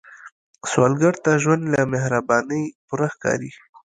[0.69, 3.51] سوالګر ته ژوند له مهربانۍ پوره ښکاري